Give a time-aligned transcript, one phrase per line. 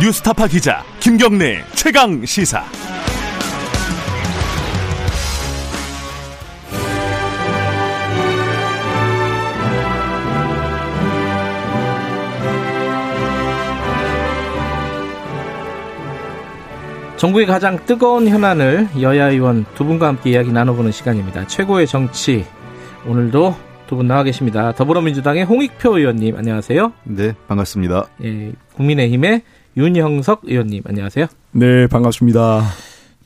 [0.00, 2.64] 뉴스타파 기자 김경래 최강 시사.
[17.16, 21.46] 전국의 가장 뜨거운 현안을 여야 의원 두 분과 함께 이야기 나눠보는 시간입니다.
[21.46, 22.46] 최고의 정치
[23.06, 23.54] 오늘도
[23.86, 24.72] 두 분 나와 계십니다.
[24.72, 26.92] 더불어민주당의 홍익표 의원님 안녕하세요.
[27.02, 28.06] 네 반갑습니다.
[28.24, 29.42] 예, 국민의힘의
[29.80, 31.26] 윤형석 의원님 안녕하세요.
[31.52, 32.58] 네 반갑습니다.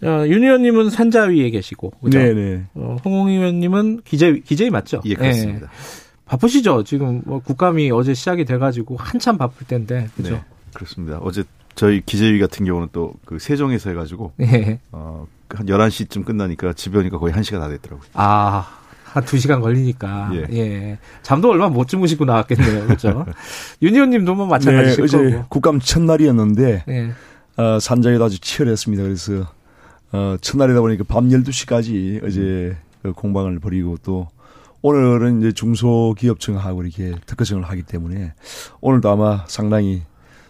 [0.02, 2.18] 어, 윤 의원님은 산자위에 계시고 그죠?
[2.18, 2.64] 네네.
[2.74, 5.00] 어, 홍 의원님은 기재 기재위 맞죠?
[5.04, 5.66] 예 그렇습니다.
[5.66, 5.70] 예,
[6.26, 6.84] 바쁘시죠?
[6.84, 10.34] 지금 뭐 국감이 어제 시작이 돼가지고 한참 바쁠 텐데 그죠?
[10.34, 11.18] 네 그렇습니다.
[11.18, 11.42] 어제
[11.74, 14.78] 저희 기재위 같은 경우는 또 그 세종에서 해가지고 예.
[14.92, 18.06] 어, 한 11시쯤 끝나니까 집에 오니까 거의 1시가 다 됐더라고요.
[18.14, 18.78] 아,
[19.14, 20.30] 한두 시간 걸리니까.
[20.34, 20.46] 예.
[20.52, 20.98] 예.
[21.22, 22.86] 잠도 얼마 못 주무시고 나왔겠네요.
[22.98, 23.24] 그죠?
[23.80, 25.48] 윤 의원님도 뭐 마찬가지실 네, 거고.
[25.48, 27.12] 국감 첫날이었는데 예.
[27.56, 29.04] 어, 산자위도 아주 치열했습니다.
[29.04, 29.46] 그래서
[30.10, 34.26] 어, 첫날이다 보니까 밤 12시까지 어제 그 공방을 벌이고 또
[34.82, 38.32] 오늘은 이제 중소기업청하고 이렇게 특허청을 하기 때문에
[38.80, 40.02] 오늘도 아마 상당히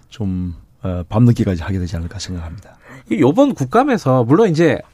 [0.09, 2.79] 좀 어, 밤늦게까지 하게 되지 않을까 생각합니다.
[3.11, 4.79] 이 요번 국감에서, 물론 이제,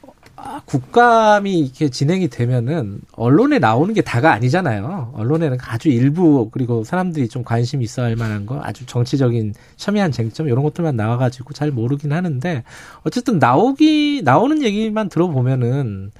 [0.65, 5.13] 국감이 이렇게 진행이 되면은, 언론에 나오는 게 다가 아니잖아요.
[5.15, 10.47] 언론에는 아주 일부, 그리고 사람들이 좀 관심 있어 할 만한 거, 아주 정치적인 첨예한 쟁점,
[10.47, 12.63] 이런 것들만 나와 가지고 잘 모르긴 하는데,
[13.03, 16.11] 어쨌든 나오기, 나오는 얘기만 들어보면은,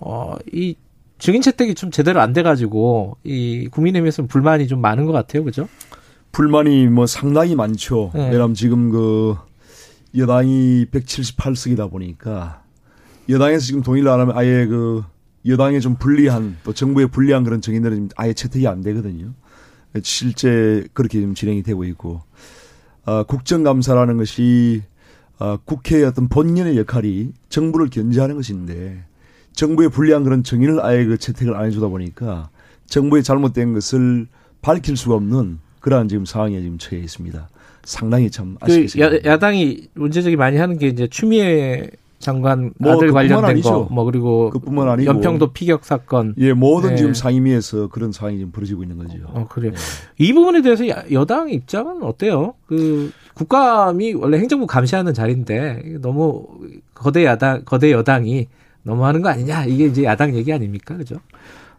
[0.00, 0.76] 어, 이,
[1.18, 5.42] 증인 채택이 좀 제대로 안 돼 가지고, 이 국민의힘에서는 불만이 좀 많은 것 같아요.
[5.44, 5.68] 그죠?
[6.32, 8.12] 불만이 뭐 상당히 많죠.
[8.14, 8.26] 네.
[8.30, 9.36] 왜냐하면 지금 그
[10.16, 12.62] 여당이 178석이다 보니까
[13.28, 15.04] 여당에서 지금 동의를 안 하면 아예 그
[15.46, 19.32] 여당에 좀 불리한 또 정부에 불리한 그런 정인들은 지금 아예 채택이 안 되거든요.
[20.02, 22.22] 실제 그렇게 지금 진행이 되고 있고
[23.04, 24.82] 아, 국정감사라는 것이
[25.38, 29.04] 아, 국회의 어떤 본연의 역할이 정부를 견제하는 것인데
[29.52, 32.50] 정부에 불리한 그런 정인을 아예 그 채택을 안 해주다 보니까
[32.86, 34.26] 정부의 잘못된 것을
[34.60, 37.48] 밝힐 수가 없는 그러한 지금 상황에 지금 처해 있습니다.
[37.84, 39.30] 상당히 참그 야, 생각합니다.
[39.30, 43.62] 야당이 문제적이 많이 하는 게 이제 추미애 장관 뭐 아들 그뿐만 관련된.
[43.62, 46.34] 거, 뭐 그리고 그뿐만 아니고 연평도 피격 사건.
[46.38, 46.96] 예, 모든 네.
[46.96, 49.18] 지금 상임위에서 그런 상황이 지금 벌어지고 있는 거죠.
[49.26, 49.72] 어 그래요.
[49.72, 49.78] 네.
[50.18, 52.54] 이 부분에 대해서 야- 여당 입장은 어때요?
[52.66, 56.46] 그 국감이 원래 행정부 감시하는 자리인데 너무
[56.94, 58.48] 거대 야당 거대 여당이
[58.82, 61.16] 너무하는 거 아니냐 이게 이제 야당 얘기 아닙니까, 그죠?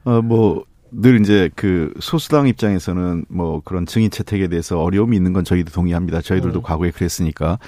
[0.06, 5.44] 어, 뭐, 늘 이제 그 소수당 입장에서는 뭐 그런 증인 채택에 대해서 어려움이 있는 건
[5.44, 6.22] 저희도 동의합니다.
[6.22, 6.64] 저희들도 음.
[6.64, 7.60] 과거에 그랬으니까.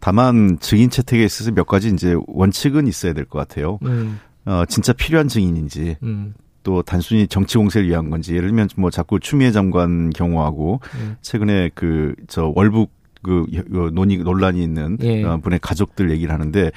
[0.00, 3.78] 다만 증인 채택에 있어서 몇 가지 이제 원칙은 있어야 될 것 같아요.
[3.82, 8.90] 음, 어, 진짜 필요한 증인인지 음, 또 단순히 정치 공세를 위한 건지 예를 들면 뭐
[8.90, 11.16] 자꾸 추미애 장관 경우하고 음.
[11.22, 12.90] 최근에 그 저 월북
[13.22, 15.22] 그 여- 논의 논란이 있는 예.
[15.24, 16.70] 어, 분의 가족들 얘기를 하는데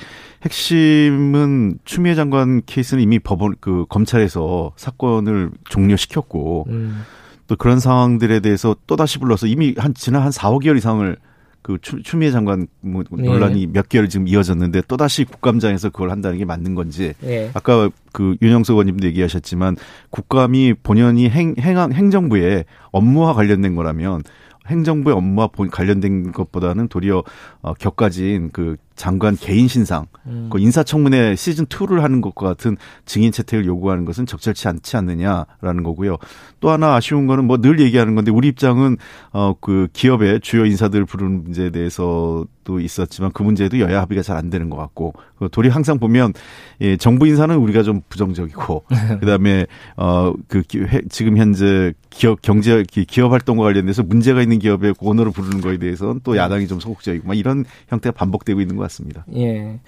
[0.44, 7.04] 핵심은 추미애 장관 케이스는 이미 법원 그 검찰에서 사건을 종료시켰고 음.
[7.48, 11.16] 또 그런 상황들에 대해서 또 다시 불러서 이미 한 지난 한 4, 5개월 이상을
[11.62, 13.24] 그 추, 추미애 장관 뭐 네.
[13.24, 17.52] 논란이 몇 개월 지금 이어졌는데 또 다시 국감장에서 그걸 한다는 게 맞는 건지 예.
[17.54, 19.78] 아까 그 윤영석 의원님도 얘기하셨지만
[20.10, 24.24] 국감이 본연이 행, 행, 행정부의 업무와 관련된 거라면
[24.68, 27.24] 행정부의 업무와 본- 관련된 것보다는 도리어
[27.62, 30.50] 어, 격가진 그 장관 개인 신상, 음.
[30.52, 36.18] 그 인사청문회 시즌 2를 하는 것과 같은 증인 채택을 요구하는 것은 적절치 않지 않느냐라는 거고요.
[36.60, 38.98] 또 하나 아쉬운 거는 뭐 늘 얘기하는 건데 우리 입장은
[39.32, 44.70] 어그 기업의 주요 인사들 부르는 문제에 대해서도 있었지만 그 문제도 여야 합의가 잘 안 되는
[44.70, 46.34] 것 같고 그 도리 항상 보면
[46.82, 48.84] 예, 정부 인사는 우리가 좀 부정적이고
[49.22, 49.66] 그다음에
[49.96, 50.64] 어그
[51.10, 56.22] 지금 현재 기업 경제 기- 기업 활동과 관련돼서 문제가 있는 기업의 오너를 부르는 거에 대해서는
[56.24, 59.26] 또 야당이 좀 소극적이고 막 이런 형태가 반복되고 있는 것 같습니다.
[59.36, 59.80] 예.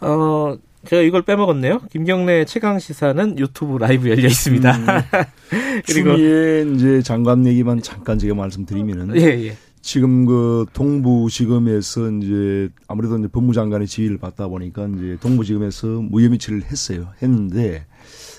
[0.00, 0.56] 어,
[0.86, 1.80] 제가 이걸 빼먹었네요.
[1.90, 4.76] 김경래 최강 시사는 유튜브 라이브 열려 있습니다.
[4.76, 4.86] 음.
[5.86, 9.56] 그리고 추미애 이제 장관 얘기만 잠깐 제가 말씀드리면은 예, 예.
[9.80, 17.08] 지금 그 동부지검에서 이제 아무래도 이제 법무장관의 지휘를 받다 보니까 이제 동부지검에서 무혐의 처리를 했어요.
[17.20, 17.86] 했는데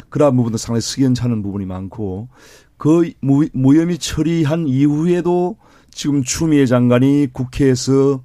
[0.10, 2.30] 그러한 부분도 상당히 석연찮은 부분이 많고
[2.78, 5.58] 그 무, 무혐의 처리한 이후에도
[5.92, 8.22] 지금 추미애 장관이 국회에서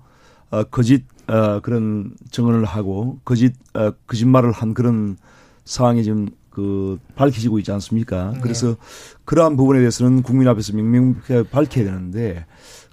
[0.51, 5.17] 어, 거짓 어, 그런 증언을 하고 거짓 어, 거짓말을 한 그런
[5.65, 8.33] 상황이 지금 그 밝혀지고 있지 않습니까?
[8.35, 8.41] 네.
[8.41, 8.77] 그래서
[9.25, 12.47] 그러한 부분에 대해서는 국민 앞에서 명명하게 밝혀야 되는데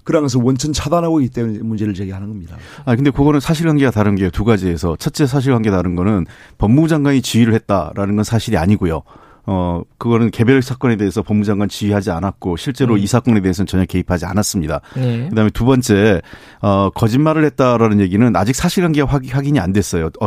[0.04, 2.56] 것을 원천 차단하고 있기 때문에 문제를 제기하는 겁니다.
[2.84, 6.26] 아 근데 그거는 사실관계가 다른 게 두 가지에서 첫째 사실관계 다른 거는
[6.58, 9.02] 법무부 장관이 지휘를 했다라는 건 사실이 아니고요.
[9.48, 12.98] 어 그거는 개별 사건에 대해서 법무장관 지휘하지 않았고 실제로 음.
[12.98, 14.80] 이 사건에 대해서는 전혀 개입하지 않았습니다.
[14.96, 15.28] 네.
[15.28, 16.20] 그다음에 두 번째
[16.62, 20.10] 어 거짓말을 했다라는 얘기는 아직 사실관계가 확- 확인이 안 됐어요.
[20.20, 20.26] 어,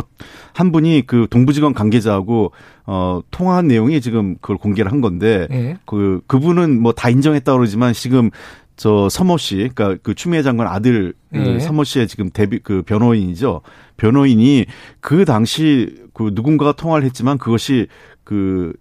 [0.54, 2.52] 한 분이 그 동부지검 관계자하고
[2.86, 5.76] 어 통화한 내용이 지금 그걸 공개를 한 건데 네.
[5.86, 8.30] 그 그분은 뭐 다 인정했다 그러지만 지금
[8.76, 11.58] 저 서모 씨, 그러니까 그 추미애 장관 아들 그 네.
[11.60, 13.60] 서모 씨의 지금 데뷔 그 변호인이죠.
[13.98, 14.64] 변호인이
[15.00, 17.88] 그 당시 그 누군가가 통화를 했지만 그것이
[18.24, 18.72] 그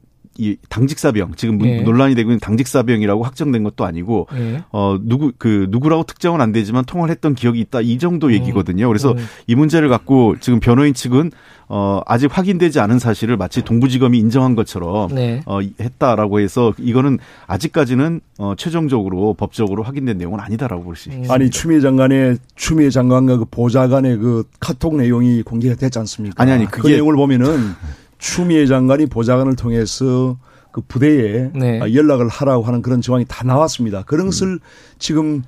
[0.42, 1.82] 이 당직사병 지금 네.
[1.82, 4.64] 논란이 되고 있는 당직사병이라고 확정된 것도 아니고 네.
[4.72, 8.88] 어 누구 그 누구라고 특정은 안 되지만 통화를 했던 기억이 있다 이 정도 얘기거든요.
[8.88, 9.18] 그래서 음.
[9.48, 11.32] 이 문제를 갖고 지금 변호인 측은
[11.68, 15.42] 어 아직 확인되지 않은 사실을 마치 동부지검이 인정한 것처럼 네.
[15.46, 21.34] 어 했다라고 해서 이거는 아직까지는 어 최종적으로 법적으로 확인된 내용은 아니다라고 볼 수 있습니다.
[21.34, 26.42] 아니 추미애 장관의 추미애 장관과 그 보좌관의 그 카톡 내용이 공개가 됐지 않습니까?
[26.42, 27.74] 아니, 아니, 그 그게- 내용을 보면은
[28.20, 30.38] 추미애 장관이 보좌관을 통해서
[30.72, 31.80] 그 부대에 네.
[31.82, 34.04] 아, 연락을 하라고 하는 그런 정황이 다 나왔습니다.
[34.04, 34.60] 그런 것을
[35.00, 35.42] 지금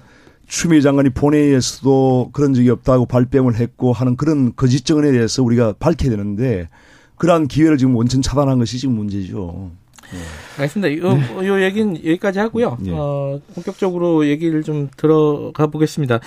[0.47, 6.09] 추미애 장관이 본회의에서도 그런 적이 없다고 발뺌을 했고 하는 그런 거짓 증언에 대해서 우리가 밝혀야
[6.09, 6.69] 되는데
[7.17, 9.69] 그러한 기회를 지금 원천 차단한 것이 지금 문제죠.
[10.57, 10.97] 알겠습니다.
[10.97, 12.77] 요, 요 얘기는 여기까지 하고요.
[12.81, 12.91] 네.
[12.93, 16.19] 어, 본격적으로 얘기를 좀 들어가 보겠습니다.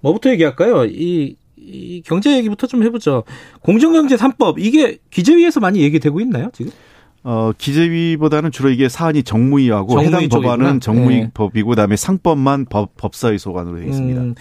[0.00, 0.84] 뭐부터 얘기할까요?
[0.84, 3.24] 이, 이 경제 얘기부터 좀 해보죠.
[3.60, 6.70] 공정경제 3법, 이게 기재위에서 많이 얘기되고 있나요, 지금?
[7.24, 10.56] 어 기재위보다는 주로 이게 사안이 정무위하고 정무위 해당 쪽이구나.
[10.56, 11.30] 법안은 정무위 네.
[11.34, 14.20] 법이고 그다음에 상법만 법 법사위 소관으로 되어 있습니다.
[14.20, 14.34] 음,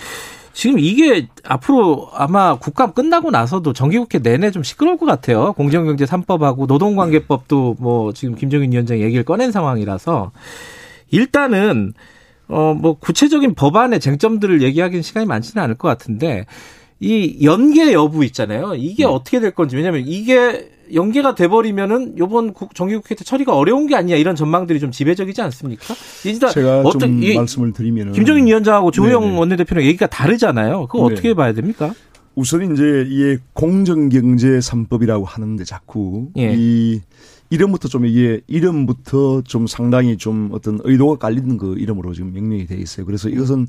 [0.53, 5.53] 지금 이게 앞으로 아마 국감 끝나고 나서도 정기국회 내내 좀 시끄러울 것 같아요.
[5.53, 10.31] 공정경제 3법하고 노동관계법도 뭐 지금 김정인 위원장이 얘기를 꺼낸 상황이라서
[11.11, 11.93] 일단은
[12.47, 16.45] 어 뭐 구체적인 법안의 쟁점들을 얘기하기는 시간이 많지는 않을 것 같은데
[17.05, 18.73] 이 연계 여부 있잖아요.
[18.75, 19.09] 이게 네.
[19.09, 24.15] 어떻게 될 건지 왜냐하면 이게 연계가 돼버리면은 요번 국- 정기국회 때 처리가 어려운 게 아니냐
[24.15, 25.93] 이런 전망들이 좀 지배적이지 않습니까?
[26.49, 29.37] 제가 어떤- 좀 이- 말씀을 드리면은 김정인 위원장하고 조영 네네.
[29.37, 30.87] 원내대표랑 얘기가 다르잖아요.
[30.87, 31.13] 그거 네.
[31.13, 31.93] 어떻게 봐야 됩니까?
[32.33, 36.53] 우선 이제 이게 공정경제 3법이라고 하는데 자꾸 예.
[36.57, 37.01] 이
[37.51, 42.75] 이름부터 좀 이게 이름부터 좀 상당히 좀 어떤 의도가 깔리는 그 이름으로 지금 명명이 돼
[42.75, 43.05] 있어요.
[43.05, 43.67] 그래서 이것은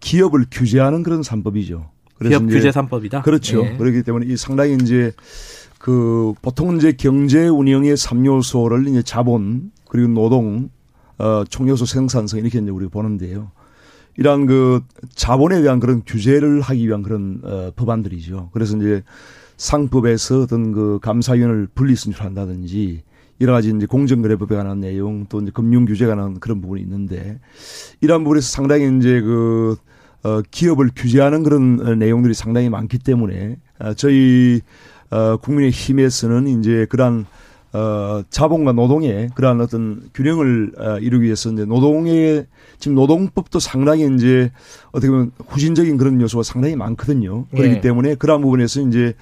[0.00, 1.84] 기업을 규제하는 그런 3법이죠.
[2.26, 3.22] 기업 이제 규제 3법이다.
[3.22, 3.64] 그렇죠.
[3.64, 3.76] 예.
[3.76, 5.12] 그렇기 때문에 이 상당히 이제
[5.78, 10.70] 그 보통 이제 경제 운영의 3요소를 이제 자본 그리고 노동
[11.18, 13.50] 어 총요소 생산성 이렇게 이제 우리가 보는데요.
[14.16, 14.80] 이러한 그
[15.14, 18.50] 자본에 대한 그런 규제를 하기 위한 그런 어 법안들이죠.
[18.52, 19.02] 그래서 이제
[19.56, 23.02] 상법에서 어떤 그 감사위원을 분리 선출한다든지
[23.40, 27.38] 여러 가지 이제 공정거래법에 관한 내용 또 이제 금융 규제에 관한 그런 부분이 있는데
[28.00, 29.76] 이러한 부분에서 상당히 이제 그
[30.24, 34.60] 어, 기업을 규제하는 그런 어, 내용들이 상당히 많기 때문에 어, 저희
[35.10, 37.26] 어, 국민의 힘에서는 이제 그러한
[37.72, 42.46] 어, 자본과 노동의 그러한 어떤 균형을 어, 이루기 위해서 이제 노동의
[42.78, 44.50] 지금 노동법도 상당히 이제
[44.90, 47.46] 어떻게 보면 후진적인 그런 요소가 상당히 많거든요.
[47.50, 47.80] 그렇기 예.
[47.80, 49.14] 때문에 그러한 부분에서 이제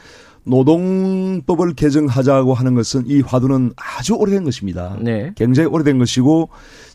[0.46, 4.96] 노동법을 개정하자고 하는 것은 이 화두는 아주 오래된 것입니다.
[5.00, 5.32] 네.
[5.37, 6.48] 굉장히 오래된 것이고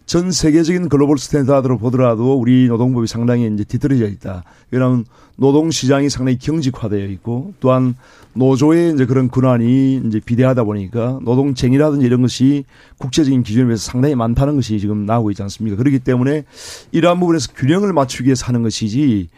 [0.06, 4.44] 전 세계적인 global standard로 보더라도 우리 노동법이 상당히 이제 뒤떨어져 있다.
[4.72, 5.06] 왜냐하면
[5.36, 7.96] 노동 시장이 상당히 경직화되어 있고 또한
[8.34, 12.64] 노조의 이제 그런 권한이 이제 비대하다 보니까 노동쟁의라든지 이런 것이
[12.98, 15.78] 국제적인 기준에 비해서 상당히 많다는 것이 지금 나오고 있지 않습니까?
[15.78, 16.46] 그렇기 때문에
[16.92, 19.30] 이러한 부분에서 균형을 맞추기 위해서 하는 것이지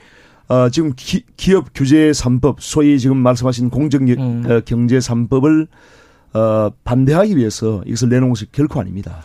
[0.47, 4.43] 어, 지금 기, 기업 규제 3법, 소위 지금 말씀하신 공정 음.
[4.47, 5.67] 어, 경제 3법을
[6.33, 9.21] 어, 반대하기 위해서 이것을 내놓은 것이 결코 아닙니다.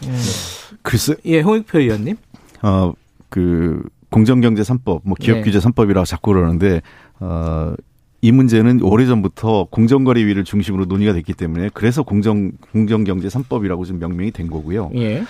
[0.82, 2.16] 글쎄 예, 홍익표 의원님.
[2.62, 2.92] 어,
[3.28, 5.42] 그, 공정경제 3법, 뭐 기업 네.
[5.42, 6.80] 규제 3법이라고 자꾸 그러는데,
[7.20, 7.75] 어,
[8.20, 14.48] 이 문제는 오래전부터 공정거래위를 중심으로 논의가 됐기 때문에 그래서 공정, 공정경제 3법이라고 지금 명명이 된
[14.48, 14.90] 거고요.
[14.96, 15.25] 예.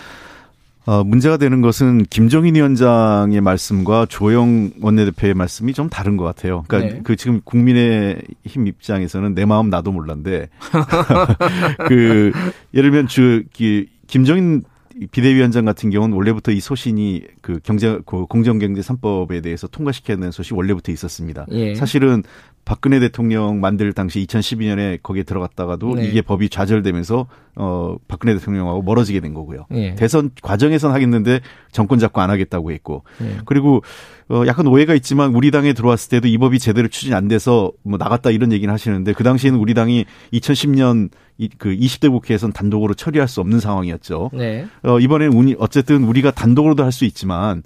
[0.89, 6.65] 어, 문제가 되는 것은 김종인 위원장의 말씀과 조영 원내대표의 말씀이 좀 다른 것 같아요.
[6.67, 7.01] 그러니까 네.
[7.05, 10.49] 그 지금 국민의 힘 입장에서는 내 마음 나도 몰란데
[11.89, 12.33] 그
[12.73, 14.63] 예를 들면 주 기- 김종인
[15.11, 20.57] 비대위원장 같은 경우는 원래부터 이 소신이 그 경제 그 공정경제 3법에 대해서 통과시켜야 되는 소식
[20.57, 21.45] 원래부터 있었습니다.
[21.51, 21.75] 예.
[21.75, 22.23] 사실은
[22.69, 26.05] 박근혜 대통령 만들 당시 2012년에 거기에 들어갔다가도 네.
[26.05, 29.65] 이게 법이 좌절되면서 어 박근혜 대통령하고 멀어지게 된 거고요.
[29.73, 29.95] 예.
[29.95, 31.41] 대선 과정에선 하겠는데
[31.73, 33.39] 정권 잡고 안 하겠다고 했고 예.
[33.47, 33.83] 그리고
[34.29, 37.97] 어 약간 오해가 있지만 우리 당에 들어왔을 때도 이 법이 제대로 추진 안 돼서 뭐
[37.97, 41.09] 나갔다 이런 얘기는 하시는데 그 당시에는 우리 당이 2010년
[41.39, 44.31] 이, 그 20대 국회에선 단독으로 처리할 수 없는 상황이었죠.
[44.35, 44.67] 네.
[44.83, 47.63] 어 이번에는 운이 어쨌든 우리가 단독으로도 할 수 있지만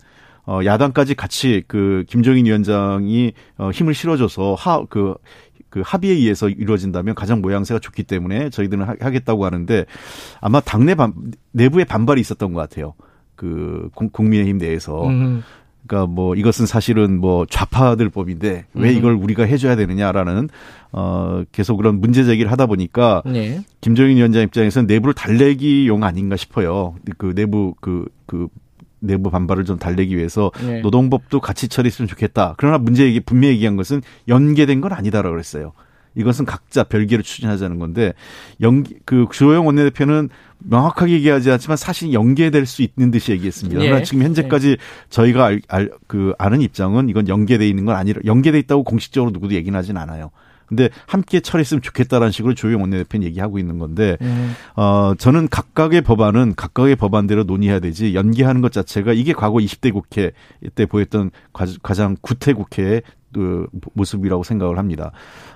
[0.46, 5.14] 어 야당까지 같이 그 김종인 위원장이 어 힘을 실어줘서 하 그
[5.72, 9.86] 그 합의에 의해서 이루어진다면 가장 모양새가 좋기 때문에 저희들은 하, 겠다고 하는데
[10.42, 11.14] 아마 당내 반,
[11.52, 12.92] 내부의 반발이 있었던 것 같아요.
[13.34, 15.06] 그 국민의힘 내에서.
[15.08, 15.42] 음.
[15.86, 18.96] 그러니까 뭐 이것은 사실은 뭐 좌파들 법인데 왜 음.
[18.96, 20.50] 이걸 우리가 해줘야 되느냐라는
[20.92, 23.62] 어 계속 그런 문제 제기를 하다 보니까 네.
[23.80, 26.94] 김정인 위원장 입장에서는 내부를 달래기용 아닌가 싶어요.
[27.16, 28.48] 그 내부 그그 그
[29.02, 30.80] 내부 반발을 좀 달래기 위해서 네.
[30.80, 32.54] 노동법도 같이 처리했으면 좋겠다.
[32.56, 35.72] 그러나 문제 얘기 분명히 얘기한 것은 연계된 건 아니다라고 그랬어요.
[36.14, 38.12] 이것은 각자 별개로 추진하자는 건데
[38.60, 40.28] 연기 그 주호영 원내대표는
[40.58, 43.80] 명확하게 얘기하지 않지만 사실 연계될 수 있는 듯이 얘기했습니다.
[43.80, 44.02] 그러나 예.
[44.02, 44.76] 지금 현재까지 예.
[45.08, 49.54] 저희가 알, 알, 그 아는 입장은 이건 연계돼 있는 건 아니라 연계돼 있다고 공식적으로 누구도
[49.54, 50.30] 얘기는 하진 않아요.
[50.72, 54.54] 근데 함께 처리했으면 좋겠다라는 식으로 조영 원내대표는 얘기하고 있는 건데 음.
[54.74, 60.32] 어 저는 각각의 법안은 각각의 법안대로 논의해야 되지 연계하는 것 자체가 이게 과거 20대 국회
[60.74, 61.30] 때 보였던
[61.82, 63.02] 가장 구태 국회의
[63.32, 65.12] 그 모습이라고 생각을 합니다.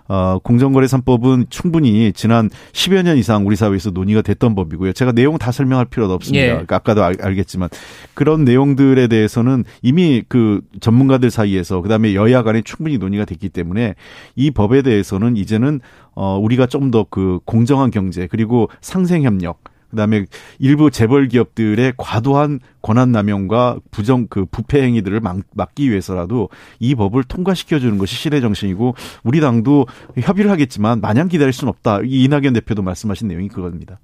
[0.09, 4.93] 어, 공정거래 3법은 충분히 지난 10여 년 이상 우리 사회에서 논의가 됐던 법이고요.
[4.93, 6.45] 제가 내용 다 설명할 필요도 없습니다.
[6.45, 6.49] 예.
[6.51, 7.69] 그러니까 아까도 알, 알겠지만
[8.15, 13.95] 그런 내용들에 대해서는 이미 그 전문가들 사이에서 그다음에 여야 간에 충분히 논의가 됐기 때문에
[14.37, 15.81] 이 법에 대해서는 이제는
[16.15, 19.59] 어 우리가 좀 더 그 공정한 경제 그리고 상생 협력
[19.91, 20.27] 그다음에
[20.59, 27.25] 일부 재벌 기업들의 과도한 권한 남용과 부정 그 부패 행위들을 막, 막기 위해서라도 이 법을
[27.25, 32.01] 통과시켜 주는 것이 시대 정신이고 우리 당도 협의를 하겠지만 마냥 기다릴 수는 없다.
[32.05, 33.99] 이 이낙연 대표도 말씀하신 내용이 그겁니다.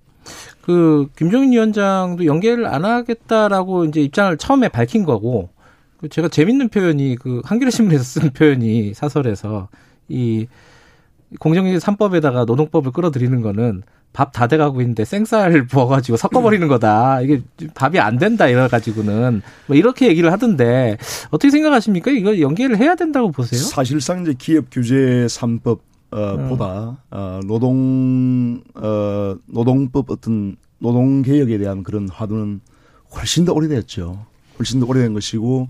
[0.61, 5.51] 그 김종인 위원장도 연계를 안 하겠다라고 이제 입장을 처음에 밝힌 거고
[5.99, 9.69] 그 제가 재밌는 표현이 그 한겨레 신문에서 쓴 표현이 사설에서
[10.09, 10.47] 이
[11.39, 17.21] 공정거래 3법에다가 노동법을 끌어들이는 거는 밥 다 돼가고 있는데 생쌀 부어가지고 섞어버리는 거다.
[17.23, 17.42] 이게
[17.75, 20.97] 밥이 안 된다 이래가지고는 뭐 이렇게 얘기를 하던데
[21.31, 22.11] 어떻게 생각하십니까?
[22.11, 23.61] 이거 연계를 해야 된다고 보세요?
[23.61, 25.78] 사실상 이제 기업 규제 3법
[26.11, 32.61] 어, 보다 어, 노동 어, 노동법 어떤 노동 개혁에 대한 그런 화두는
[33.14, 34.26] 훨씬 더 오래됐죠.
[34.59, 35.69] 훨씬 더 오래된 것이고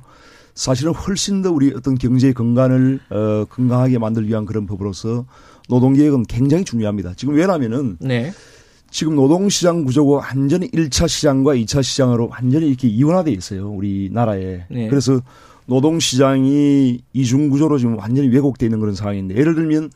[0.55, 5.25] 사실은 훨씬 더 우리 어떤 경제 건강을 어, 건강하게 만들기 위한 그런 법으로서
[5.73, 7.15] 노동개혁은 굉장히 중요합니다.
[7.17, 8.31] 지금 왜냐면은 네.
[8.91, 13.71] 지금 노동시장 구조가 완전히 1차 시장과 2차 시장으로 완전히 이렇게 이원화돼 있어요.
[13.71, 14.67] 우리나라에.
[14.69, 14.89] 네.
[14.89, 15.19] 그래서
[15.65, 19.91] 노동시장이 이중구조로 지금 완전히 왜곡돼 있는 그런 상황인데 예를 들면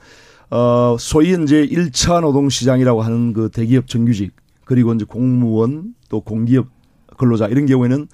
[0.49, 4.33] 어 소위 이제 1차 노동시장이라고 하는 그 대기업 정규직
[4.64, 6.68] 그리고 이제 공무원 또 공기업
[7.18, 8.06] 근로자 이런 경우에는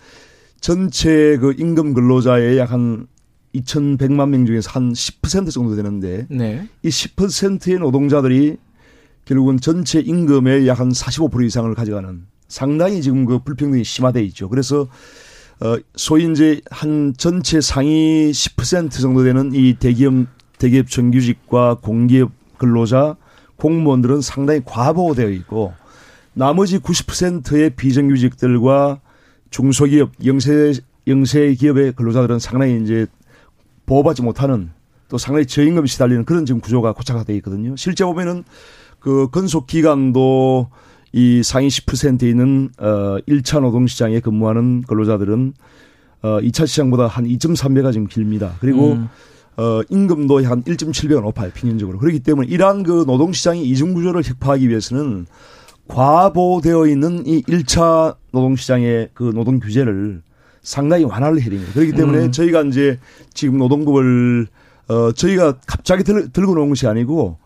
[0.60, 3.06] 전체 그 임금 근로자의 약 한
[3.54, 6.68] 2,100만 명 중에서 한 10% 정도 되는데 네.
[6.82, 8.56] 이 10%의 노동자들이
[9.24, 14.48] 결국은 전체 임금의 약 한 45% 이상을 가져가는 상당히 지금 그 불평등이 심화돼 있죠.
[14.48, 14.88] 그래서
[15.60, 20.26] 어 소위 이제 한 전체 상위 10% 정도 되는 이 대기업
[20.58, 23.16] 대기업 정규직과 공기업 근로자
[23.56, 25.72] 공무원들은 상당히 과보되어 있고
[26.34, 29.00] 나머지 90%의 비정규직들과
[29.50, 30.72] 중소기업 영세
[31.06, 33.06] 영세 기업의 근로자들은 상당히 이제
[33.86, 34.70] 보호받지 못하는
[35.08, 37.76] 또 상당히 저임금이 시달리는 그런 지금 구조가 고착화되어 있거든요.
[37.76, 38.44] 실제 보면은
[38.98, 40.70] 그 근속 기간도
[41.12, 45.52] 이 상위 10%에 있는 어 1차 노동 시장에 근무하는 근로자들은
[46.22, 48.54] 어 2차 시장보다 한 2.3배가 지금 길입니다.
[48.60, 49.08] 그리고 음.
[49.56, 51.98] 어 임금도 한 1.7배가 높아요, 평균적으로.
[51.98, 55.26] 그렇기 때문에 이러한 그 노동 시장의 이중 구조를 혁파하기 위해서는
[55.88, 60.22] 과보되어 있는 이 1차 노동 시장의 그 노동 규제를
[60.62, 61.72] 상당히 완화를 해야 됩니다.
[61.74, 62.32] 그렇기 때문에 음.
[62.32, 62.98] 저희가 이제
[63.34, 64.46] 지금 노동법을
[64.88, 67.38] 어 저희가 갑자기 들, 들고 놓은 것이 아니고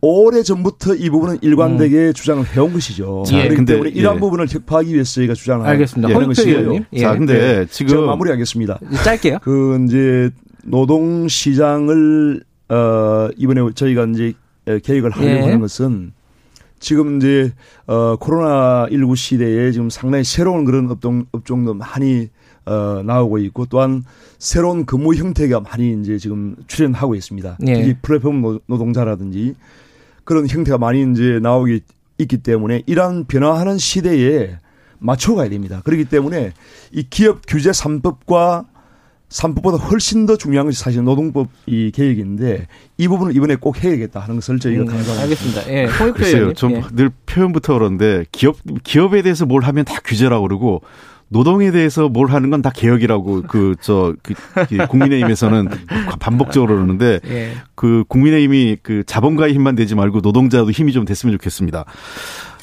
[0.00, 2.12] 오래 전부터 이 부분은 일관되게 음.
[2.12, 3.22] 주장을 해온 것이죠.
[3.26, 3.42] 자, 예.
[3.42, 4.20] 그렇기 근데, 때문에 이러한 예.
[4.20, 6.14] 부분을 격파하기 위해서 저희가 주장을 알겠습니다.
[6.14, 6.78] 하는 것이에요.
[6.92, 7.00] 예.
[7.00, 7.66] 자, 근데 예.
[7.70, 8.80] 지금 제가 마무리하겠습니다.
[9.04, 9.38] 짧게요.
[9.42, 10.30] 그 이제
[10.64, 14.32] 노동 시장을 어 이번에 저희가 이제
[14.82, 15.40] 계획을 하려고 예.
[15.40, 16.12] 하는 것은
[16.80, 17.52] 지금 이제
[17.86, 22.28] 어 코로나 19 시대에 지금 상당히 새로운 그런 업종 업종도 많이
[22.64, 24.04] 어, 나오고 있고 또한
[24.38, 27.56] 새로운 근무 형태가 많이 이제 지금 출현하고 있습니다.
[27.60, 27.74] 네.
[27.74, 29.54] 특히 플랫폼 노동자라든지
[30.24, 31.80] 그런 형태가 많이 이제 나오기
[32.18, 34.58] 있기 때문에 이러한 변화하는 시대에
[34.98, 35.82] 맞춰가야 됩니다.
[35.84, 36.52] 그렇기 때문에
[36.92, 38.66] 이 기업 규제 3법과
[39.32, 44.36] 3법보다 훨씬 더 중요한 것이 사실 노동법 이 계획인데 이 부분을 이번에 꼭 해야겠다 하는
[44.36, 45.22] 것을 저희가 음, 강조합니다.
[45.22, 45.72] 알겠습니다.
[45.72, 45.86] 예.
[46.12, 46.52] 글쎄요.
[46.52, 47.08] 좀늘 예.
[47.26, 50.82] 표현부터 그런데 기업 기업에 대해서 뭘 하면 다 규제라고 그러고
[51.32, 54.34] 노동에 대해서 뭘 하는 건 다 개혁이라고 그저 그,
[54.68, 55.68] 그 국민의힘에서는
[56.20, 57.54] 반복적으로 그러는데 예.
[57.74, 61.84] 그 국민의힘이 그 자본가의 힘만 되지 말고 노동자도 힘이 좀 됐으면 좋겠습니다.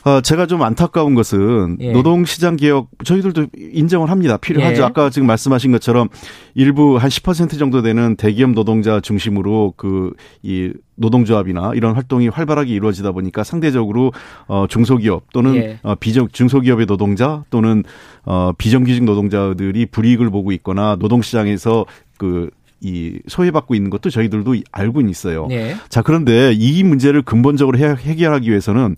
[0.06, 1.91] 어, 제가 좀 안타까운 것은 예.
[1.91, 4.38] 노동시장 개혁 저희들도 인정을 합니다.
[4.38, 4.82] 필요하죠.
[4.82, 4.86] 예.
[4.86, 6.10] 아까 지금 말씀하신 것처럼
[6.56, 13.12] 일부 한 10% 정도 되는 대기업 노동자 중심으로 그 이 노동조합이나 이런 활동이 활발하게 이루어지다
[13.12, 14.12] 보니까 상대적으로
[14.48, 15.79] 어 중소기업 또는 예.
[15.84, 17.84] 어 비정 중소기업의 노동자 또는
[18.25, 21.86] 어 비정규직 노동자들이 불이익을 보고 있거나 노동시장에서
[22.18, 25.48] 그이 소외받고 있는 것도 저희들도 알고는 있어요.
[25.51, 25.75] 예.
[25.89, 28.96] 자, 그런데 이 문제를 근본적으로 해, 해결하기 위해서는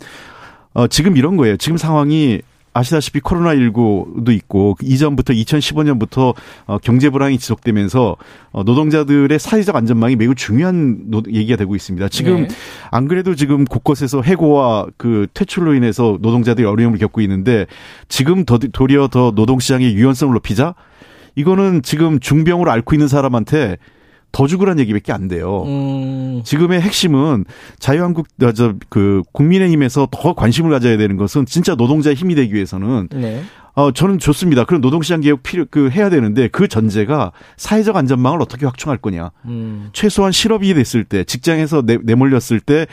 [0.74, 1.58] 어, 지금 이런 거예요.
[1.58, 2.42] 지금 상황이
[2.74, 6.34] 아시다시피 코로나19도 있고 그 이전부터 2015년부터
[6.66, 8.16] 어, 경제 불황이 지속되면서
[8.52, 12.08] 어, 노동자들의 사회적 안전망이 매우 중요한 노, 얘기가 되고 있습니다.
[12.10, 12.48] 지금 네.
[12.90, 17.66] 안 그래도 지금 곳곳에서 해고와 그 퇴출로 인해서 노동자들이 어려움을 겪고 있는데
[18.08, 20.76] 지금 더, 도리어 더 노동시장의 유연성을 높이자
[21.36, 23.78] 이거는 지금 중병으로 앓고 있는 사람한테
[24.32, 25.64] 더 죽으란 얘기밖에 안 돼요.
[25.66, 26.42] 음.
[26.44, 27.46] 지금의 핵심은
[27.80, 33.44] 자유한국 어, 저그 국민의힘에서 더 관심을 가져야 되는 것은 진짜 노동자의 힘이 되기 위해서는 네.
[33.74, 34.66] 어 저는 좋습니다.
[34.66, 39.32] 그런 노동시장 개혁 필요 그 해야 되는데 그 전제가 사회적 안전망을 어떻게 확충할 거냐.
[39.46, 39.90] 음.
[39.94, 42.88] 최소한 실업이 됐을 때 직장에서 내, 내몰렸을 때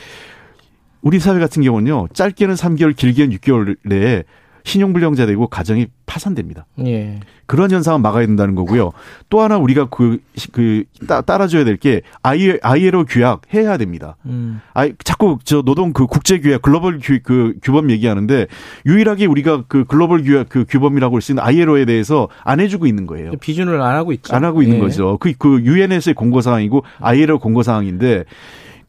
[1.01, 4.25] 우리 사회 같은 경우는요 짧게는 3개월 길게는 6개월 내에
[4.69, 6.67] 신용불량자 되고 가정이 파산됩니다.
[6.85, 7.21] 예.
[7.47, 8.93] 그런 현상은 막아야 된다는 거고요.
[9.31, 10.19] 또 하나 우리가 그,
[10.53, 14.17] 그, 따, 따라줘야 될게 ILO 규약 해야 됩니다.
[14.27, 14.61] 음.
[14.75, 18.47] 아, 자꾸 저 노동 그 국제 규약 글로벌 규, 그 규범 얘기하는데
[18.85, 23.07] 유일하게 우리가 그 글로벌 규약 그 규범이라고 할 수 있는 ILO에 대해서 안 해주고 있는
[23.07, 23.33] 거예요.
[23.41, 24.35] 비준을 안 하고 있죠.
[24.37, 24.81] 안 하고 있는 예.
[24.81, 25.17] 거죠.
[25.19, 28.25] 그, 그 유엔에서의 공고 사항이고 ILO 공고 사항인데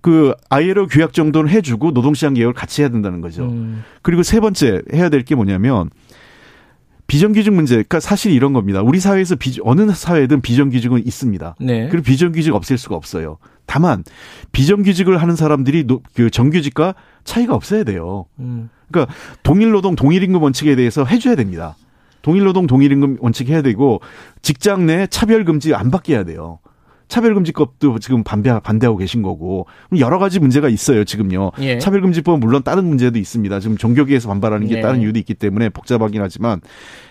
[0.02, 3.46] 그 ILO 규약 정도는 해주고 노동시장 개혁을 같이 해야 된다는 거죠.
[3.46, 3.84] 음.
[4.02, 5.90] 그리고 세 번째 해야 될 게 뭐냐면
[7.08, 7.74] 비정규직 문제.
[7.76, 8.82] 그러니까 사실 이런 겁니다.
[8.82, 11.56] 우리 사회에서 비, 어느 사회든 비정규직은 있습니다.
[11.60, 11.88] 네.
[11.90, 13.38] 그리고 비정규직 없앨 수가 없어요.
[13.66, 14.04] 다만
[14.52, 18.26] 비정규직을 하는 사람들이 노, 그 정규직과 차이가 없어야 돼요.
[18.40, 18.70] 음.
[18.92, 21.76] 그러니까 동일 노동 동일 임금 원칙에 대해서 해줘야 됩니다.
[22.22, 24.02] 동일 노동 동일 임금 원칙 해야 되고
[24.44, 26.60] 직장 내 차별 금지 안 받게 해야 돼요.
[27.10, 29.66] 차별금지법도 지금 반대, 반대하고 계신 거고
[29.98, 31.52] 여러 가지 문제가 있어요 지금요.
[31.60, 31.78] 예.
[31.80, 33.60] 차별금지법은 물론 다른 문제도 있습니다.
[33.60, 34.82] 지금 종교계에서 반발하는 게 네.
[34.82, 36.62] 다른 이유도 있기 때문에 복잡하긴 하지만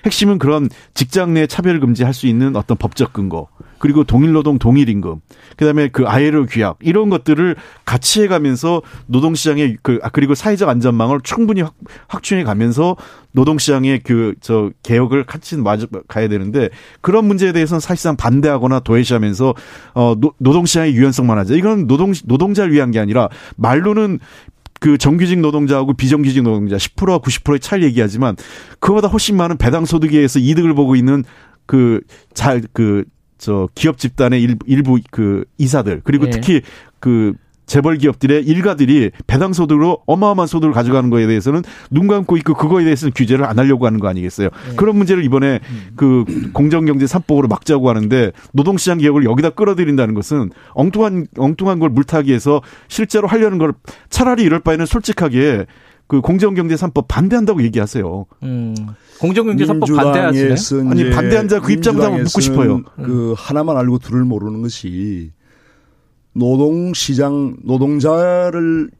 [0.07, 3.47] 핵심은 그런 직장 내 차별금지 할 수 있는 어떤 법적 근거
[3.79, 5.21] 그리고 동일노동 동일임금
[5.57, 11.61] 그다음에 그 ILO 규약 이런 것들을 같이 해가면서 노동시장의 그 아, 그리고 사회적 안전망을 충분히
[11.61, 11.75] 확,
[12.09, 12.97] 확충해 가면서
[13.33, 19.55] 노동시장의 그 저 개혁을 같이 맞아 가야 되는데 그런 문제에 대해서는 사실상 반대하거나 도외시하면서
[19.95, 24.19] 어 노, 노동시장의 유연성만 하자 이건 노동 노동자를 위한 게 아니라 말로는
[24.81, 28.37] 그 정규직 노동자하고 비정규직 노동자 10%와 90%의 차이 얘기하지만
[28.79, 31.25] 그보다 훨씬 많은 배당 소득에 의해서 이득을 보고 있는
[31.67, 32.01] 그
[32.35, 33.05] 잘 그
[33.39, 36.31] 저 기업 집단의 일, 일부 그 이사들 그리고 예.
[36.31, 36.61] 특히
[36.99, 37.35] 그
[37.69, 43.13] 재벌 기업들의 일가들이 배당 소득으로 어마어마한 소득을 가져가는 거에 대해서는 눈 감고 있고 그거에 대해서는
[43.15, 44.49] 규제를 안 하려고 하는 거 아니겠어요?
[44.77, 45.61] 그런 문제를 이번에
[45.95, 52.63] 그 공정경제 삼법으로 막자고 하는데 노동시장 개혁을 여기다 끌어들인다는 것은 엉뚱한 엉뚱한 걸 물타기 해서
[52.89, 53.75] 실제로 하려는 걸
[54.09, 55.67] 차라리 이럴 바에는 솔직하게
[56.09, 58.25] 그 공정경제 삼법 반대한다고 얘기하세요.
[58.43, 58.75] 음.
[59.21, 60.49] 공정경제 사법 반대하시네.
[60.49, 62.83] 민주당에서 아니, 이제 반대한 자그 입장도 한번 묻고 싶어요.
[62.97, 65.33] 그 하나만 알고 둘을 모르는 것이
[66.39, 68.91] 노동 시장 노동자를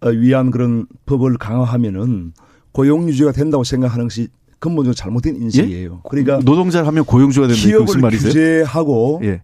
[0.00, 2.32] 어, 위한 그런 법을 강화하면은
[2.72, 4.28] 고용 유지가 된다고 생각하는 것이
[4.60, 6.02] 근본적으로 잘못된 인식이에요.
[6.08, 7.60] 그러니까 노동자를 하면 고용주가 된다.
[7.60, 8.32] 이게 무슨 기업을 말이세요?
[8.32, 9.42] 규제하고 예.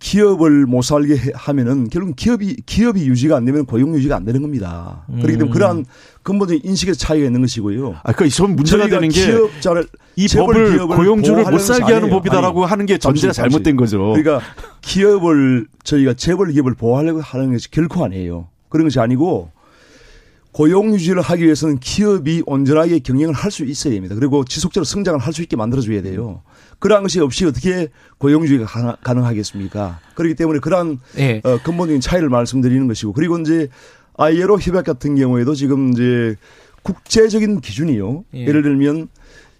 [0.00, 4.40] 기업을 못 살게 해- 하면은 결국 기업이 기업이 유지가 안 되면 고용 유지가 안 되는
[4.42, 5.04] 겁니다.
[5.08, 5.50] 그렇기 때문에 음.
[5.50, 5.84] 그러한
[6.22, 7.96] 근본적인 인식의 차이가 있는 것이고요.
[8.04, 12.14] 아, 그러니까 전 문제가 되는 게 기업자를 이 법을 고용주를 못 살게 하는 아니에요.
[12.14, 13.50] 법이다라고 아니, 하는 게 전제가 잠시.
[13.50, 13.98] 잘못된 거죠.
[14.14, 14.40] 그러니까
[14.82, 18.48] 기업을 저희가 재벌 기업을 보호하려고 하는 것이 결코 아니에요.
[18.68, 19.50] 그런 것이 아니고
[20.52, 24.14] 고용 유지를 하기 위해서는 기업이 온전하게 경영을 할 수 있어야 됩니다.
[24.14, 26.42] 그리고 지속적으로 성장을 할 수 있게 만들어줘야 돼요.
[26.78, 30.00] 그러한 것이 없이 어떻게 고용 유지가 가능- 가능하겠습니까?
[30.14, 31.40] 그렇기 때문에 그러한 예.
[31.44, 33.68] 어, 근본적인 차이를 말씀드리는 것이고 그리고 이제
[34.16, 36.34] ILO 협약 같은 경우에도 지금 이제
[36.82, 38.24] 국제적인 기준이요.
[38.34, 38.46] 예.
[38.46, 38.52] 예.
[38.52, 39.08] 를 들면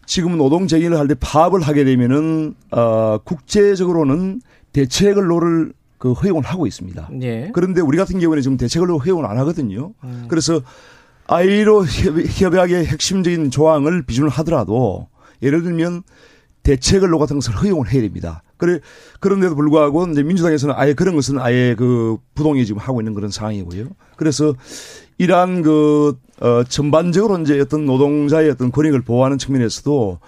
[0.07, 4.41] 지금 노동 제기를 할 때 파업을 하게 되면은 어, 국제적으로는
[4.73, 7.11] 대책을로를 그 허용을 하고 있습니다.
[7.23, 7.51] 예.
[7.53, 9.93] 그런데 우리 같은 경우에는 지금 대책을로 허용을 안 하거든요.
[10.05, 10.27] 음.
[10.29, 10.63] 그래서
[11.85, 15.09] 협- 협약의 핵심적인 조항을 비준을 하더라도
[15.43, 16.03] 예를 들면
[16.63, 18.43] 대체근로 같은 것을 허용을 해야 됩니다.
[18.57, 18.81] 그래
[19.21, 23.87] 그런데도 불구하고 이제 민주당에서는 아예 그런 것은 아예 그 부동의 지금 하고 있는 그런 상황이고요.
[24.17, 24.55] 그래서
[25.19, 30.19] 이러한 그 어, 전반적으로 이제 어떤 노동자의 어떤 권익을 보호하는 측면에서도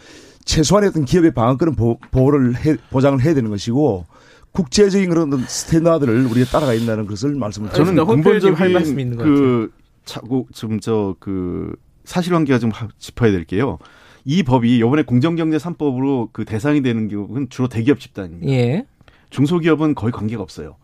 [0.44, 4.06] 최소한의 어떤 기업의 방어권은 보, 보호를 해, 보장을 해야 되는 것이고
[4.52, 9.72] 국제적인 그런 standard를 우리가 따라가야 된다는 것을 말씀을 저는 근본적인 할 말씀이 있는 것그
[10.04, 13.78] 차고 좀저그 사실관계가 좀 짚어야 될 게요.
[14.24, 18.52] 이 법이 이번에 공정경제 3법으로 그 대상이 되는 경우는 주로 대기업 집단입니다.
[18.52, 18.86] 예.
[19.30, 20.76] 중소기업은 거의 관계가 없어요.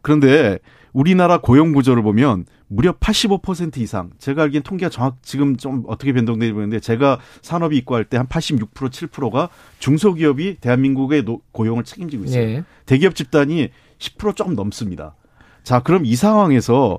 [0.00, 0.58] 그런데
[0.92, 6.52] 우리나라 고용 구조를 보면 무려 85% 이상 제가 알기엔 통계가 정확 지금 좀 어떻게 변동되는지
[6.52, 9.48] 모르는데 제가 산업이 입고할 때 한 86% 7%가
[9.78, 12.42] 중소기업이 대한민국의 노, 고용을 책임지고 있어요.
[12.42, 12.64] 예.
[12.86, 15.14] 대기업 집단이 10% 조금 넘습니다.
[15.62, 16.98] 자, 그럼 이 상황에서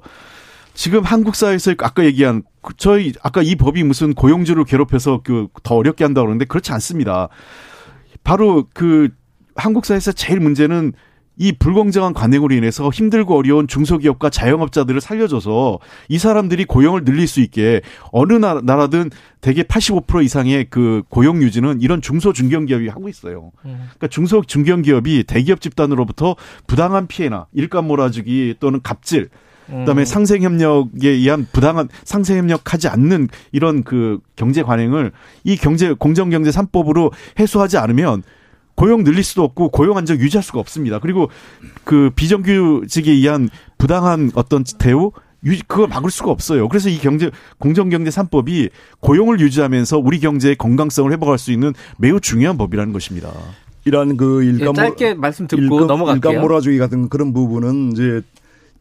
[0.74, 5.76] 지금 한국 사회에서 아까 얘기한 그 저희 아까 이 법이 무슨 고용주를 괴롭혀서 그 더
[5.76, 7.30] 어렵게 한다고 그러는데 그렇지 않습니다.
[8.24, 9.10] 바로 그
[9.56, 10.94] 한국 사회에서 제일 문제는
[11.38, 17.82] 이 불공정한 관행으로 인해서 힘들고 어려운 중소기업과 자영업자들을 살려줘서 이 사람들이 고용을 늘릴 수 있게
[18.12, 19.10] 어느 나라, 든
[19.41, 23.52] 대개 85% 이상의 그 고용 유지는 이런 중소 중견기업이 하고 있어요.
[23.62, 29.30] 그러니까 중소 중견기업이 대기업 집단으로부터 부당한 피해나 일감 몰아주기 또는 갑질
[29.67, 35.12] 그다음에 상생 협력에 의한 부당한 상생 협력하지 않는 이런 그 경제 관행을
[35.43, 38.23] 이 경제 공정 경제 3법으로 해소하지 않으면
[38.78, 41.00] 고용 늘릴 수도 없고 고용 안정 유지할 수가 없습니다.
[41.00, 41.30] 그리고
[41.84, 45.12] 그 비정규직에 의한 부당한 어떤 대우
[45.46, 46.70] 유 그걸 막을 수가 없어요.
[46.70, 52.20] 그래서 이 경제 공정 경제 3법이 고용을 유지하면서 우리 경제의 건강성을 회복할 수 있는 매우
[52.20, 53.34] 중요한 법이라는 것입니다.
[53.86, 56.32] 이러한 그 일감 예, 짧게 말씀 듣고 일감, 넘어갈게요.
[56.32, 58.22] 일감 몰아주기 같은 그런 부분은 이제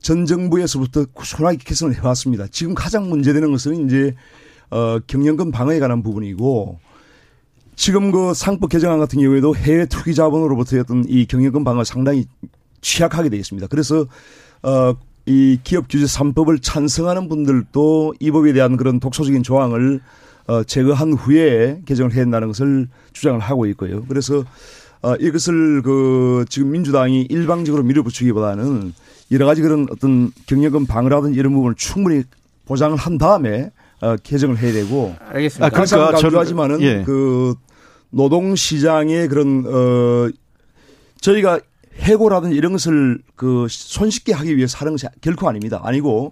[0.01, 2.47] 전 정부에서부터 꾸준하게 개선을 해왔습니다.
[2.51, 4.15] 지금 가장 문제되는 것은 이제
[4.69, 6.81] 어 경영권 방어에 관한 부분이고
[7.77, 12.27] 지금 그 상법 개정안 같은 경우에도 해외 투기 자본으로부터의 어떤 이 경영권 방어 상당히
[12.81, 13.69] 취약하게 되어 있습니다.
[13.69, 14.07] 그래서
[14.63, 14.95] 어
[15.27, 20.01] 이 기업 규제 3법을 찬성하는 분들도 이 법에 대한 그런 독소적인 조항을
[20.47, 24.05] 어 제거한 후에 개정을 해야 한다는 것을 주장을 하고 있고요.
[24.07, 24.45] 그래서
[25.03, 28.95] 어 이것을 그 지금 민주당이 일방적으로 밀어붙이기보다는
[29.33, 32.23] 여러 가지 그런 어떤 경영권 방어라든지 이런 부분을 충분히
[32.67, 35.67] 보장을 한 다음에 어 개정을 해야 되고 알겠습니다.
[35.67, 37.03] 아, 그- 그러니까 저는- 강조하지만은 예.
[37.05, 37.55] 그
[38.11, 40.29] 노동 시장의 그런 어
[41.21, 41.61] 저희가
[41.99, 45.81] 해고라든지 이런 것을 그 손쉽게 하기 위해서 하는 것이 결코 아닙니다.
[45.83, 46.31] 아니고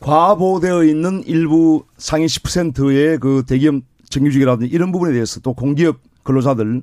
[0.00, 3.76] 과보되어 있는 일부 상위 10%의 그 대기업
[4.08, 6.82] 정규직이라든지 이런 부분에 대해서 또 공기업 근로자들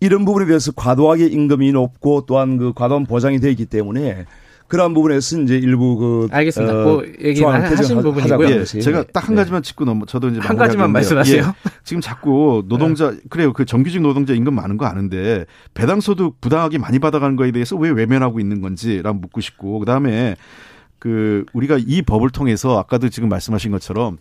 [0.00, 4.26] 이런 부분에 대해서 과도하게 임금이 높고 또한 그 과도한 보장이 되어 있기 때문에
[4.70, 6.72] 그러한 부분에서 이제 일부 그 알겠습니다.
[6.72, 8.48] 어, 그 조항을 하신 부분이고요.
[8.50, 8.80] 예, 것이.
[8.80, 9.40] 제가 딱한 네.
[9.40, 10.92] 가지만 짚고 넘어 저도 이제 한 가지만.
[10.92, 11.42] 말씀하세요.
[11.42, 16.78] 예, 지금 자꾸 노동자 그래요 그 정규직 노동자 임금 많은 거 아는데 배당 소득 부당하게
[16.78, 20.36] 많이 받아가는 거에 대해서 왜 외면하고 있는 건지랑 묻고 싶고 그 다음에
[21.00, 24.18] 그 우리가 이 법을 통해서 아까도 지금 말씀하신 것처럼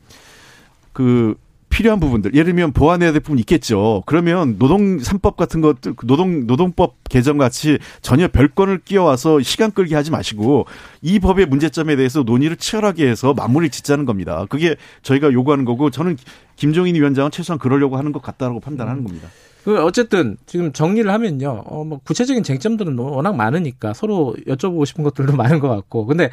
[0.93, 1.35] 그
[1.69, 4.03] 필요한 부분들 예를 들면 보완해야 될 부분 있겠죠.
[4.05, 10.11] 그러면 노동 3법 같은 것들 노동 노동법 개정 같이 전혀 별건을 끼워와서 시간 끌게 하지
[10.11, 10.65] 마시고
[11.01, 14.45] 이 법의 문제점에 대해서 논의를 치열하게 해서 마무리를 짓자는 겁니다.
[14.49, 16.17] 그게 저희가 요구하는 거고 저는
[16.55, 19.29] 김종인 위원장은 최소한 그러려고 하는 것 같다라고 판단하는 겁니다.
[19.63, 21.63] 그 어쨌든 지금 정리를 하면요.
[21.65, 26.05] 어, 뭐 구체적인 쟁점들은 뭐 워낙 많으니까 서로 여쭤보고 싶은 것들도 많은 것 같고.
[26.05, 26.29] 근데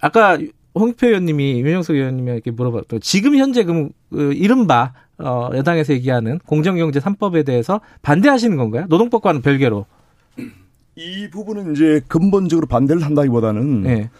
[0.00, 0.38] 아까
[0.74, 7.46] 홍익표 의원님이 윤영석 의원님에게 물어봤던 지금 현재 그, 그 이른바 어, 여당에서 얘기하는 공정경제 3법에
[7.46, 8.86] 대해서 반대하시는 건가요?
[8.88, 9.86] 노동법과는 별개로.
[10.96, 14.10] 이 부분은 이제 근본적으로 반대를 한다기보다는 네.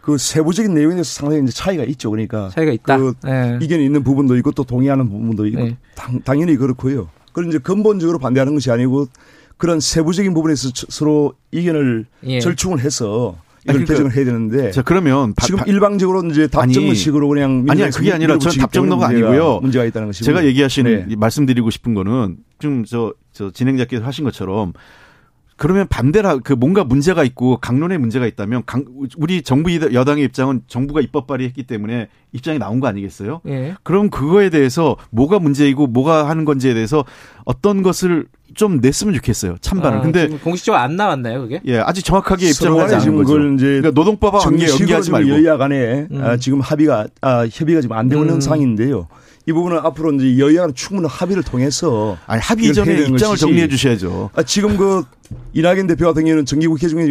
[0.00, 2.10] 그 세부적인 내용에 대해서 상당히 이제 차이가 있죠.
[2.10, 2.96] 그러니까 차이가 있다.
[2.98, 3.58] 그 네.
[3.62, 5.76] 이견이 있는 부분도 있고 또 동의하는 부분도 있고 네.
[5.94, 7.08] 당, 당연히 그렇고요.
[7.32, 9.06] 그런 이제 근본적으로 반대하는 것이 아니고
[9.58, 12.40] 그런 세부적인 부분에서 저- 서로 이견을 예.
[12.40, 16.46] 절충을 해서 이걸 아니, 그러니까 개정을 해야 되는데 자 그러면 바- 지금 바- 일방적으로 이제
[16.46, 19.60] 답정식으로 그냥 아니, 그게 아니라 전 답정너가 문제가- 아니고요.
[19.60, 21.16] 문제가 있다는 것이고 제가 얘기하시는 네.
[21.16, 24.72] 말씀드리고 싶은 거는 좀저저 진행자께서 하신 것처럼
[25.58, 28.84] 그러면 반대라 그 뭔가 문제가 있고 강론에 문제가 있다면 강,
[29.16, 33.40] 우리 정부 여당의 입장은 정부가 입법 발의했기 때문에 입장이 나온 거 아니겠어요?
[33.48, 33.74] 예.
[33.82, 37.04] 그럼 그거에 대해서 뭐가 문제이고 뭐가 하는 건지에 대해서
[37.44, 39.56] 어떤 것을 좀 냈으면 좋겠어요.
[39.60, 39.98] 찬반을.
[39.98, 41.60] 아, 근데 지금 공식적으로 안 나왔나요, 그게?
[41.66, 43.32] 예, 아직 정확하게 입장을 하지 않은 거죠.
[43.34, 45.28] 그걸 이제 그러니까 노동법과 관계 연계하지 말고.
[45.30, 46.22] 여야 간에 음.
[46.22, 48.40] 아, 지금 합의가 아, 협의가 지금 안 되고 있는 음.
[48.40, 49.08] 상황인데요.
[49.46, 53.12] 이 부분은 앞으로 이제 여야 간 충분한 합의를 통해서 아니 합의 이걸 전에 해야 되는
[53.14, 53.40] 입장을 것이지.
[53.40, 54.30] 정리해 주셔야죠.
[54.34, 55.04] 아, 지금 그
[55.52, 57.06] 이낙연 대표 같은 경우는 정기국회 중에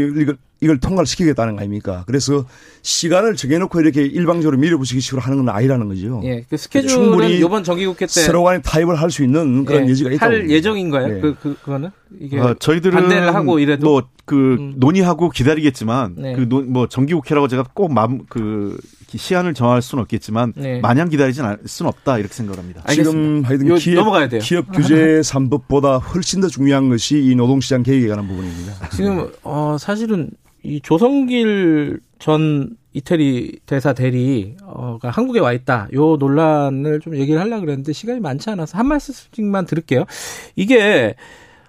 [0.59, 2.03] 이걸, 통과를 시키겠다는 거 아닙니까?
[2.07, 2.45] 그래서
[2.81, 6.21] 시간을 정해놓고 이렇게 일방적으로 밀어붙이기 식으로 하는 건 아니라는 거죠.
[6.23, 6.43] 예.
[6.49, 10.11] 그 스케줄은 충분히 이번 정기국회 때 서로 간에 타협을 할 수 있는 그런 예, 여지가
[10.13, 10.33] 있다고.
[10.33, 10.49] 할.
[10.49, 11.07] 예정인가요?
[11.07, 11.21] 네.
[11.21, 11.89] 그, 그, 그거는?
[12.19, 12.39] 이게.
[12.39, 13.85] 어, 저희들은 반대를 하고 이래도?
[14.25, 14.73] 뭐그 음.
[14.77, 16.33] 논의하고 기다리겠지만 네.
[16.33, 18.77] 그뭐 정기국회라고 제가 꼭맘그
[19.15, 20.79] 시한을 정할 수는 없겠지만 네.
[20.81, 22.83] 마냥 기다리진 않을 수는 없다 이렇게 생각합니다.
[22.91, 24.41] 지금 하여튼 요- 기업, 넘어가야 돼요.
[24.43, 28.89] 기업 규제 3법보다 훨씬 더 중요한 것이 이 노동시장 개혁에 관한 부분입니다.
[28.89, 30.29] 지금 어 사실은
[30.67, 35.87] 이 조성길 전 이태리 대사 대리가 한국에 와 있다.
[35.93, 40.03] 요 논란을 좀 얘기를 하려고 그랬는데 시간이 많지 않아서 한 말씀만 들을게요.
[40.55, 41.15] 이게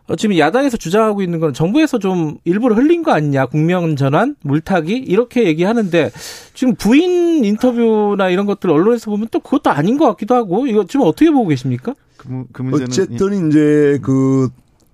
[0.08, 3.46] 어, 지금 야당에서 주장하고 있는 건 정부에서 좀 일부러 흘린 거 아니냐.
[3.46, 6.11] 국명 전환, 물타기 이렇게 얘기하는데
[6.54, 11.06] 지금 부인 인터뷰나 이런 것들 언론에서 보면 또 그것도 아닌 것 같기도 하고 이거 지금
[11.06, 11.94] 어떻게 보고 계십니까?
[12.16, 14.48] 그, 그 문제는 어쨌든 이제 그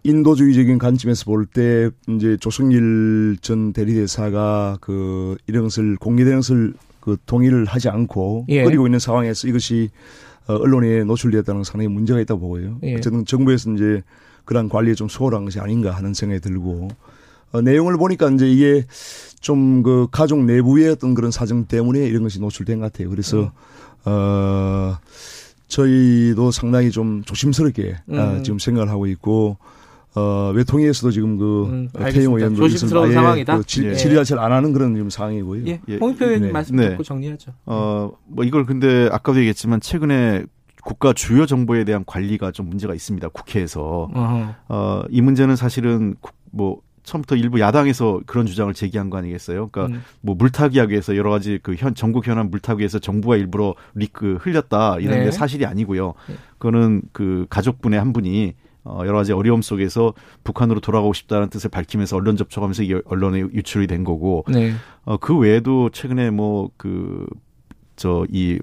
[0.05, 7.65] 인도주의적인 관점에서 볼 때 이제 조승일 전 대리대사가 그 이런 것을 공개되는 것을 그 동의를
[7.65, 8.65] 하지 않고 예.
[8.65, 9.91] 끓이고 있는 상황에서 이것이
[10.47, 12.79] 어, 언론에 노출되었다는 건 상당히 문제가 있다고 보고요.
[12.83, 12.97] 예.
[12.97, 14.03] 어쨌든 정부에서 이제
[14.45, 16.89] 그러한 관리에 좀 소홀한 것이 아닌가 하는 생각이 들고
[17.53, 18.85] 어, 내용을 보니까 이제 이게
[19.41, 23.11] 좀 그 가족 내부의 어떤 그런 사정 때문에 이런 것이 노출된 것 같아요.
[23.11, 23.53] 그래서
[24.07, 24.97] 어
[25.69, 28.43] 저희도 상당히 좀 조심스럽게 어, 음.
[28.43, 29.59] 지금 생각을 하고 있고
[30.17, 31.89] 어 외통위에서도 지금 그 음.
[31.93, 33.59] 태영 의원도 조심스러운 아예 상황이다.
[33.59, 33.95] 그 질, 예.
[33.95, 35.67] 질의 자체를 안 하는 그런 지금 상황이고요.
[35.67, 35.97] 예, 예.
[35.97, 36.53] 홍익표 의원님 네.
[36.53, 36.91] 말씀 네.
[36.91, 37.53] 듣고 정리하죠.
[37.67, 40.45] 어, 뭐 이걸 근데 아까도 얘기했지만 최근에
[40.85, 43.29] 국가 주요 정보에 대한 관리가 좀 문제가 있습니다.
[43.29, 44.11] 국회에서.
[44.15, 44.55] 어허.
[44.69, 49.69] 어, 이 문제는 사실은 국- 뭐 처음부터 일부 야당에서 그런 주장을 제기한 거 아니겠어요?
[49.71, 50.03] 그러니까 음.
[50.21, 54.99] 뭐 물타기하기 위해서 여러 가지 그 현 전국 현안 물타기 위해서 정부가 일부러 리크 흘렸다
[55.01, 55.25] 이런 네.
[55.25, 56.15] 게 사실이 아니고요.
[56.29, 56.35] 네.
[56.59, 62.17] 그거는 그 가족분의 한 분이 어, 여러 가지 어려움 속에서 북한으로 돌아가고 싶다는 뜻을 밝히면서
[62.17, 64.75] 언론 접촉하면서 언론에 유출이 된 거고 네.
[65.05, 67.27] 어, 그 외에도 최근에 뭐 그
[67.97, 68.59] 저이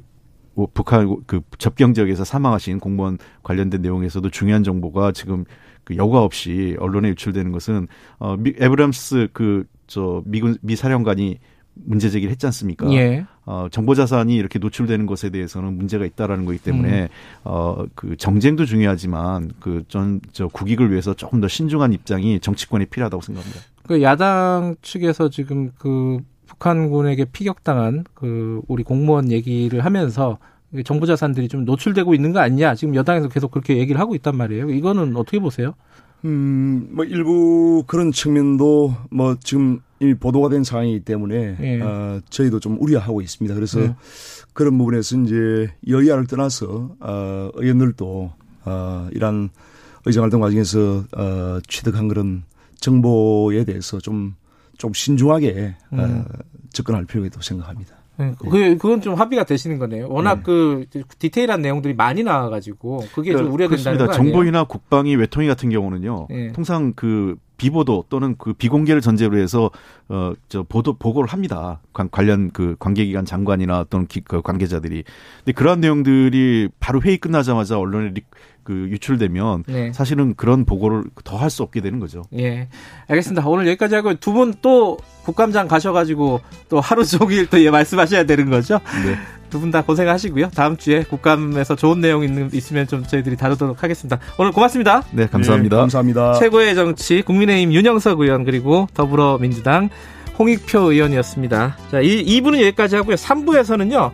[0.73, 5.45] 북한 그 접경 지역에서 사망하신 공무원 관련된 내용에서도 중요한 정보가 지금
[5.83, 7.87] 그 여과 없이 언론에 유출되는 것은
[8.19, 11.39] 어 미, 에브람스 그 저 미군 미 사령관이
[11.73, 12.91] 문제 제기를 했지 않습니까?
[12.93, 13.25] 예.
[13.45, 17.07] 어, 정보 자산이 이렇게 노출되는 것에 대해서는 문제가 있다라는 거기 때문에 음.
[17.43, 23.61] 어, 그 정쟁도 중요하지만 그전저 국익을 위해서 조금 더 신중한 입장이 정치권에 필요하다고 생각합니다.
[23.83, 30.37] 그 야당 측에서 지금 그 북한군에게 피격당한 그 우리 공무원 얘기를 하면서
[30.85, 34.69] 정부 자산들이 좀 노출되고 있는 거 아니냐 지금 여당에서 계속 그렇게 얘기를 하고 있단 말이에요.
[34.69, 35.73] 이거는 어떻게 보세요?
[36.23, 41.79] 음, 뭐 일부 그런 측면도 뭐 지금 이미 보도가 된 상황이기 때문에 예.
[41.79, 43.53] 어, 저희도 좀 우려하고 있습니다.
[43.53, 43.95] 그래서 네.
[44.53, 48.31] 그런 부분에서 이제 여야를 떠나서 어, 의원들도
[48.65, 49.49] 어, 이런
[50.05, 52.43] 의정활동 과정에서 어, 취득한 그런
[52.79, 54.33] 정보에 대해서 좀,
[54.79, 55.99] 좀 신중하게 음.
[55.99, 56.25] 어,
[56.73, 57.95] 접근할 필요가 있다고 생각합니다.
[58.17, 60.07] 네, 그 그건 좀 합의가 되시는 거네요.
[60.09, 60.43] 워낙 네.
[60.43, 60.85] 그
[61.17, 64.05] 디테일한 내용들이 많이 나와가지고 그게 좀 우려된다는 그렇습니다.
[64.05, 64.33] 거 아니에요?
[64.33, 66.27] 정보이나 국방위 외통위 같은 경우는요.
[66.31, 66.51] 예.
[66.51, 69.69] 통상 그 비보도 또는 그 비공개를 전제로 해서
[70.09, 71.79] 어 저 보도 보고를 합니다.
[71.93, 75.03] 관, 관련 그 관계기관 장관이나 또는 기, 그 관계자들이.
[75.37, 78.21] 근데 그러한 내용들이 바로 회의 끝나자마자 언론에 리,
[78.63, 79.93] 그 유출되면 네.
[79.93, 82.23] 사실은 그런 보고를 더 할 수 없게 되는 거죠.
[82.37, 82.67] 예,
[83.07, 83.47] 알겠습니다.
[83.47, 88.23] 오늘 여기까지 하고 두 분 또 국감장 가셔 가지고 또 하루 종일 또 예, 말씀하셔야
[88.25, 88.79] 되는 거죠.
[89.05, 89.15] 네.
[89.51, 90.49] 두 분 다 고생하시고요.
[90.55, 94.17] 다음 주에 국감에서 좋은 내용 있는, 있으면 좀 저희들이 다루도록 하겠습니다.
[94.39, 95.03] 오늘 고맙습니다.
[95.11, 95.75] 네, 감사합니다.
[95.75, 96.33] 네, 감사합니다.
[96.39, 99.89] 최고의 정치 국민의힘 윤영석 의원 그리고 더불어민주당
[100.39, 101.77] 홍익표 의원이었습니다.
[101.91, 103.15] 자, 이 2부는 여기까지 하고요.
[103.15, 104.11] 3부에서는요.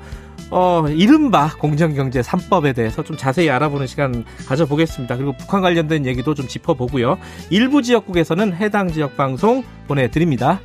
[0.50, 5.16] 어, 이른바 공정경제 3법에 대해서 좀 자세히 알아보는 시간 가져보겠습니다.
[5.18, 7.18] 그리고 북한 관련된 얘기도 좀 짚어보고요.
[7.50, 10.62] 일부 지역국에서는 해당 지역 방송 보내드립니다.